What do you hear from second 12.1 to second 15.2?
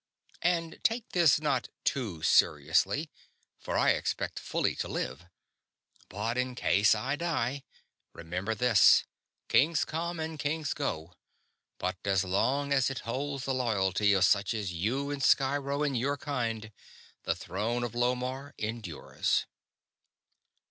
long as it holds the loyalty of such as you